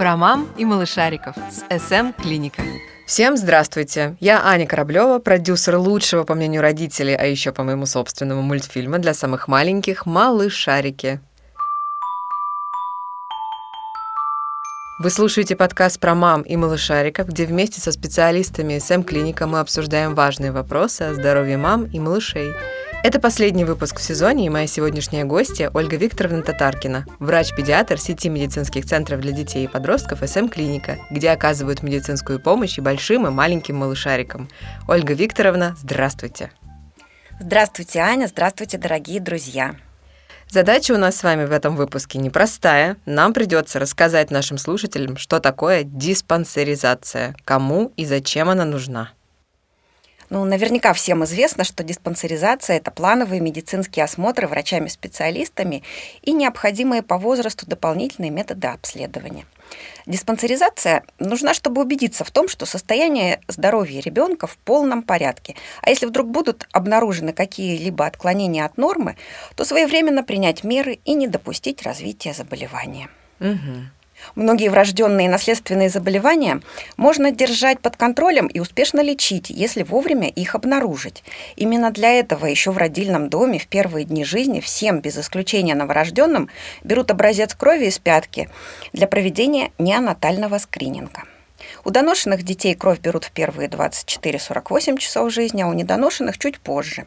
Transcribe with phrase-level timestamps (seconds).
[0.00, 2.62] Про мам и малышариков с СМ Клиника.
[3.06, 4.16] Всем здравствуйте!
[4.18, 9.12] Я Аня Кораблева, продюсер лучшего, по мнению родителей, а еще по моему собственному мультфильма для
[9.12, 11.20] самых маленьких «Малышарики».
[15.00, 20.50] Вы слушаете подкаст про мам и малышариков, где вместе со специалистами СМ-клиника мы обсуждаем важные
[20.50, 22.54] вопросы о здоровье мам и малышей–
[23.02, 28.84] это последний выпуск в сезоне, и моя сегодняшняя гостья Ольга Викторовна Татаркина, врач-педиатр сети медицинских
[28.84, 34.48] центров для детей и подростков СМ-клиника, где оказывают медицинскую помощь и большим, и маленьким малышарикам.
[34.86, 36.52] Ольга Викторовна, здравствуйте.
[37.40, 39.76] Здравствуйте, Аня, здравствуйте, дорогие друзья.
[40.48, 42.96] Задача у нас с вами в этом выпуске непростая.
[43.06, 49.12] Нам придется рассказать нашим слушателям, что такое диспансеризация, кому и зачем она нужна.
[50.30, 55.82] Ну, наверняка всем известно, что диспансеризация– это плановые медицинские осмотры врачами-специалистами
[56.22, 59.44] и необходимые по возрасту дополнительные методы обследования.
[60.06, 65.56] Диспансеризация нужна, чтобы убедиться в том, что состояние здоровья ребенка в полном порядке.
[65.82, 69.16] А если вдруг будут обнаружены какие-либо отклонения от нормы,
[69.56, 73.08] то своевременно принять меры и не допустить развития заболевания.
[73.40, 73.99] Угу.
[74.34, 76.60] Многие врожденные наследственные заболевания
[76.96, 81.24] можно держать под контролем и успешно лечить, если вовремя их обнаружить.
[81.56, 86.48] Именно для этого еще в родильном доме в первые дни жизни всем, без исключения новорожденным,
[86.84, 88.48] берут образец крови из пятки
[88.92, 91.24] для проведения неонатального скрининга.
[91.84, 97.06] У доношенных детей кровь берут в первые 24-48 часов жизни, а у недоношенных чуть позже.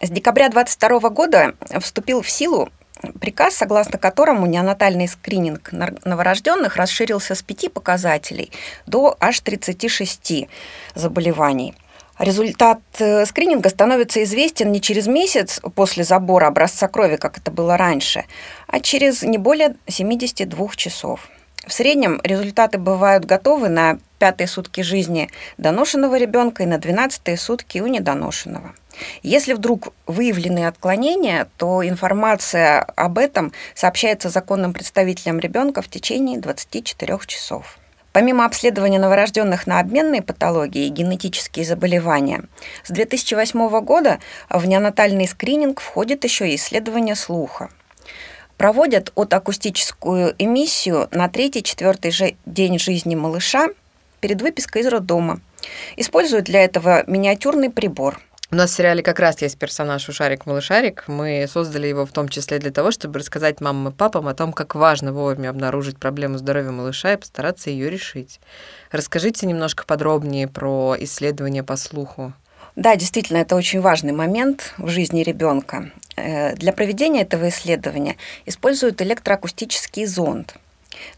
[0.00, 2.68] С декабря 2022 года вступил в силу
[3.20, 8.52] приказ, согласно которому неонатальный скрининг новорожденных расширился с 5 показателей
[8.86, 10.48] до аж 36
[10.94, 11.74] заболеваний.
[12.18, 17.76] Результат э, скрининга становится известен не через месяц после забора образца крови, как это было
[17.76, 18.24] раньше,
[18.68, 21.28] а через не более 72 часов.
[21.66, 27.78] В среднем результаты бывают готовы на пятые сутки жизни доношенного ребенка и на двенадцатые сутки
[27.78, 28.74] у недоношенного.
[29.22, 37.18] Если вдруг выявлены отклонения, то информация об этом сообщается законным представителям ребенка в течение 24
[37.26, 37.78] часов.
[38.12, 42.44] Помимо обследования новорожденных на обменные патологии и генетические заболевания,
[42.84, 47.70] с 2008 года в неонатальный скрининг входит еще и исследование слуха.
[48.56, 53.66] Проводят отакустическую эмиссию на третий-четвертый же день жизни малыша
[54.20, 55.40] перед выпиской из роддома.
[55.96, 58.20] Используют для этого миниатюрный прибор–
[58.54, 61.08] у нас в сериале как раз есть персонаж Ушарик-малышарик.
[61.08, 64.52] Мы создали его в том числе для того, чтобы рассказать мамам и папам о том,
[64.52, 68.38] как важно вовремя обнаружить проблему здоровья малыша и постараться ее решить.
[68.92, 72.32] Расскажите немножко подробнее про исследование по слуху.
[72.76, 75.90] Да, действительно, это очень важный момент в жизни ребенка.
[76.14, 78.16] Э, для проведения этого исследования
[78.46, 80.54] используют электроакустический зонд–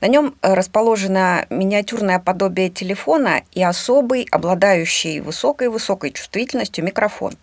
[0.00, 7.34] на нем э, расположено миниатюрное подобие телефона и особый, обладающий высокой-высокой чувствительностью микрофон.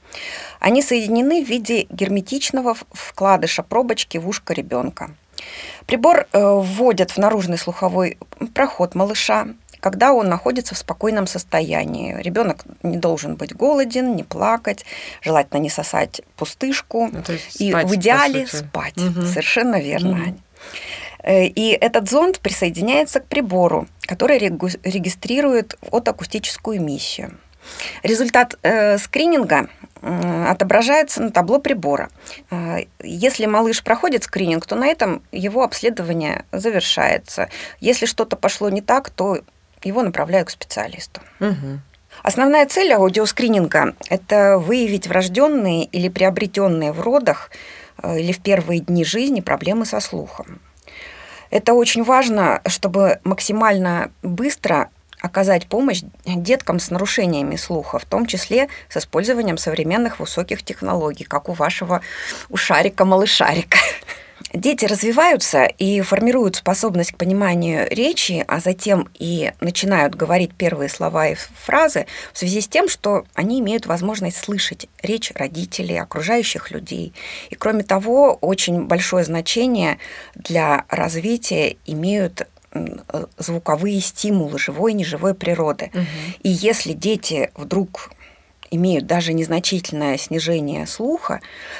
[0.59, 5.11] Они соединены в виде герметичного вкладыша пробочки в ушко ребенка.
[5.85, 8.17] Прибор э, вводят в наружный слуховой
[8.53, 9.47] проход малыша,
[9.83, 12.15] когда он находится в спокойном состоянии.
[12.21, 14.85] Ребенок не должен быть голоден, не плакать,
[15.21, 17.09] желательно не сосать пустышку.
[17.11, 17.21] Ну,
[17.59, 18.97] и спать, в идеале спать.
[18.97, 19.25] Угу.
[19.25, 20.21] Совершенно верно, угу.
[20.21, 20.38] Аня.
[21.23, 27.38] Э, и этот зонд присоединяется к прибору, который регистрирует отакустическую эмиссию.
[28.03, 29.69] Результат э, скрининга
[30.01, 32.09] э, отображается на табло прибора.
[32.51, 37.50] Э, если малыш проходит скрининг, то на этом его обследование завершается.
[37.79, 39.39] Если что-то пошло не так, то
[39.83, 41.22] его направляют к специалисту.
[41.39, 41.79] Угу.
[42.22, 47.50] Основная цель аудиоскрининга– это выявить врожденные или приобретенные в родах
[48.01, 50.59] э, или в первые дни жизни проблемы со слухом.
[51.53, 54.90] Это очень важно, чтобы максимально быстро
[55.22, 61.50] оказать помощь деткам с нарушениями слуха, в том числе с использованием современных высоких технологий, как
[61.50, 62.02] у вашего
[62.50, 63.78] ушарика-малышарика.
[64.53, 71.27] Дети развиваются и формируют способность к пониманию речи, а затем и начинают говорить первые слова
[71.27, 77.13] и фразы в связи с тем, что они имеют возможность слышать речь родителей, окружающих людей.
[77.50, 79.98] И кроме того, очень большое значение
[80.36, 82.48] для развития имеют
[83.38, 85.92] звуковые стимулы живой и неживой природы.
[85.94, 86.04] Угу.
[86.44, 88.12] И если дети вдруг
[88.75, 91.40] имеют даже незначительное снижение слуха,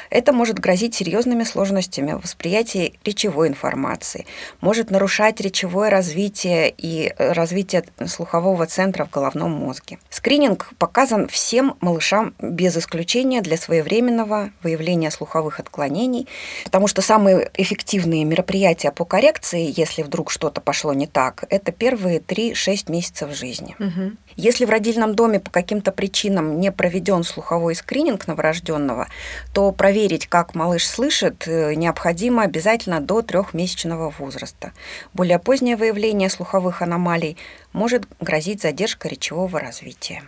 [0.10, 4.26] это может грозить серьезными сложностями в восприятии речевой информации,
[4.62, 9.98] может нарушать речевое развитие и э, развитие слухового центра в головном мозге.
[10.10, 16.28] Скрининг показан всем малышам без исключения для своевременного выявления слуховых отклонений,
[16.66, 22.20] потому что самые эффективные мероприятия по коррекции, если вдруг что-то пошло не так, это первые
[22.20, 23.76] 3-6 месяцев жизни.
[23.80, 24.18] Угу.
[24.36, 29.08] Если в родильном доме по каким-то причинам не проведен слуховой скрининг новорожденного,
[29.54, 34.74] то проверить, как малыш слышит, э, необходимо обязательно до трехмесячного возраста.
[35.14, 37.38] Более позднее выявление слуховых аномалий
[37.72, 40.24] может грозить задержкой речевого развития.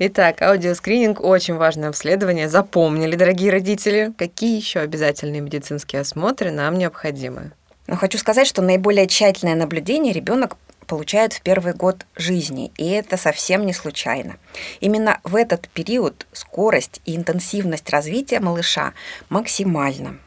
[0.00, 2.48] Итак, аудиоскрининг– очень важное обследование.
[2.48, 7.52] Запомнили, дорогие родители, какие еще обязательные медицинские осмотры нам необходимы?
[7.86, 10.56] Но хочу сказать, что наиболее тщательное наблюдение ребенок
[10.92, 14.36] получают в первый год жизни, и это совсем не случайно.
[14.80, 18.92] Именно в этот период скорость и интенсивность развития малыша
[19.30, 20.18] максимальна.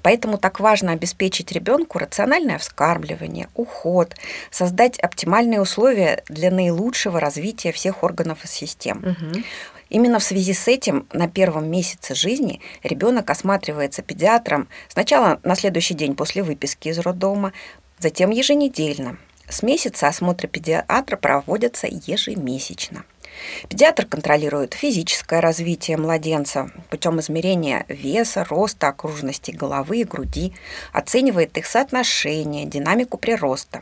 [0.00, 4.14] Поэтому так важно обеспечить ребенку рациональное вскармливание, уход,
[4.50, 9.04] создать оптимальные условия для наилучшего развития всех органов и систем.
[9.04, 9.42] Угу.
[9.90, 15.92] Именно в связи с этим на первом месяце жизни ребенок осматривается педиатром сначала на следующий
[15.92, 17.52] день после выписки из роддома,
[17.98, 19.18] затем еженедельно.
[19.50, 23.04] С месяца осмотры педиатра проводятся ежемесячно.
[23.68, 30.52] Педиатр контролирует физическое развитие младенца путем измерения веса, роста, окружности головы и груди,
[30.92, 33.80] оценивает их соотношение, динамику прироста.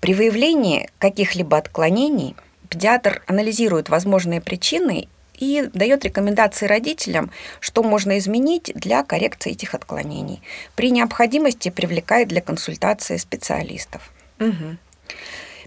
[0.00, 2.34] При выявлении каких-либо отклонений
[2.68, 5.06] педиатр анализирует возможные причины
[5.38, 7.30] и дает рекомендации родителям,
[7.60, 10.42] что можно изменить для коррекции этих отклонений.
[10.74, 14.10] При необходимости привлекает для консультации специалистов.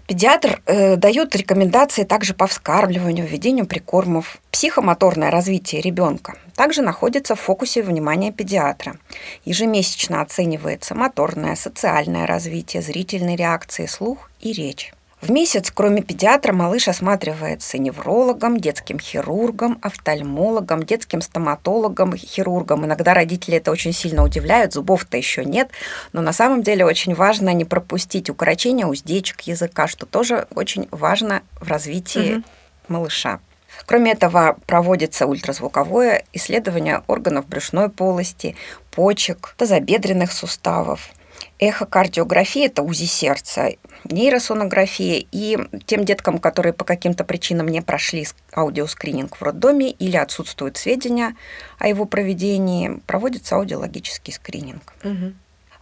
[0.06, 4.38] Педиатр э, дает рекомендации также по вскармливанию, введению прикормов.
[4.52, 8.96] Психомоторное развитие ребенка также находится в фокусе внимания педиатра.
[9.44, 14.92] Ежемесячно оценивается моторное, социальное развитие, зрительные реакции, слух и речь.
[15.26, 22.86] В месяц, кроме педиатра, малыш осматривается неврологом, детским хирургом, офтальмологом, детским стоматологом, хирургом.
[22.86, 25.70] Иногда родители это очень сильно удивляют, зубов-то еще нет,
[26.12, 31.42] но на самом деле очень важно не пропустить укорочение уздечек языка, что тоже очень важно
[31.60, 32.44] в развитии угу.
[32.86, 33.40] малыша.
[33.84, 38.54] Кроме этого, проводится ультразвуковое исследование органов брюшной полости,
[38.92, 41.10] почек, тазобедренных суставов.
[41.58, 43.70] Эхокардиография– это УЗИ сердца,
[44.04, 45.24] нейросонография.
[45.32, 51.34] И тем деткам, которые по каким-то причинам не прошли аудиоскрининг в роддоме или отсутствуют сведения
[51.78, 54.92] о его проведении, проводится аудиологический скрининг.
[55.02, 55.32] Угу.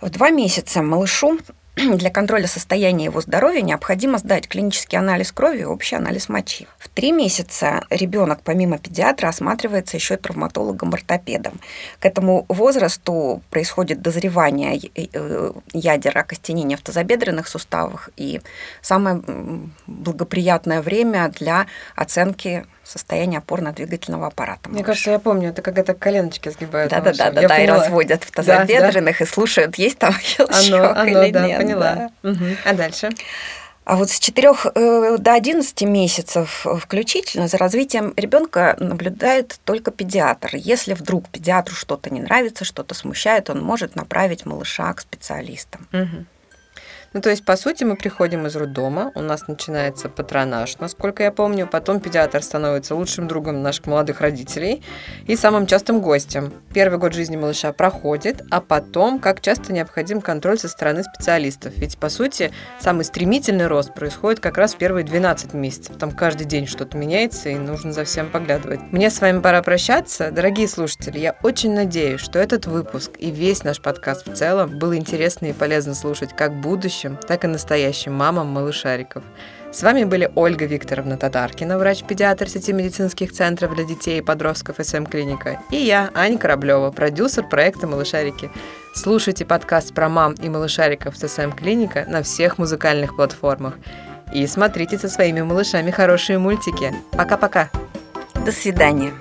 [0.00, 1.38] В два месяца малышу
[1.96, 6.66] для контроля состояния его здоровья необходимо сдать клинический анализ крови и общий анализ мочи.
[6.78, 11.60] В три месяца ребенок помимо педиатра осматривается еще и травматологом-ортопедом.
[12.00, 18.40] К этому возрасту происходит дозревание э, ядер окостенения в тазобедренных суставах и
[18.80, 19.22] самое
[19.86, 21.66] благоприятное время для
[21.96, 24.68] оценки состояние опорно-двигательного аппарата.
[24.68, 26.90] Мне кажется, я помню, это когда так коленочки сгибают.
[26.90, 29.24] Да, да, да, да, да, и разводят в тазобедренных да, да.
[29.24, 31.58] и слушают, есть там щелчок оно, оно, или да, нет.
[31.58, 32.10] Поняла.
[32.22, 32.30] Да.
[32.30, 32.44] Угу.
[32.64, 33.10] А дальше?
[33.84, 40.50] А вот с 4 э, до 11 месяцев включительно за развитием ребенка наблюдает только педиатр.
[40.54, 45.86] Если вдруг педиатру что-то не нравится, что-то смущает, он может направить малыша к специалистам.
[45.92, 46.24] Угу.
[47.14, 51.30] Ну, то есть, по сути, мы приходим из роддома, у нас начинается патронаж, насколько я
[51.30, 54.82] помню, потом педиатр становится лучшим другом наших молодых родителей
[55.28, 56.52] и самым частым гостем.
[56.74, 61.72] Первый год жизни малыша проходит, а потом, как часто необходим контроль со стороны специалистов.
[61.76, 62.50] Ведь, по сути,
[62.80, 65.96] самый стремительный рост происходит как раз в первые 12 месяцев.
[65.96, 68.80] Там каждый день что-то меняется, и нужно за всем поглядывать.
[68.90, 70.32] Мне с вами пора прощаться.
[70.32, 74.96] Дорогие слушатели, я очень надеюсь, что этот выпуск и весь наш подкаст в целом было
[74.96, 79.22] интересно и полезно слушать как будущее, будущем, так и настоящим мамам малышариков.
[79.72, 85.58] С вами были Ольга Викторовна Татаркина, врач-педиатр сети медицинских центров для детей и подростков СМ-клиника,
[85.70, 88.50] и я, Аня Кораблева, продюсер проекта «Малышарики».
[88.94, 93.74] Слушайте подкаст про мам и малышариков с СМ-клиника на всех музыкальных платформах.
[94.32, 96.92] И смотрите со своими малышами хорошие мультики.
[97.12, 97.70] Пока-пока.
[98.46, 99.12] До свидания.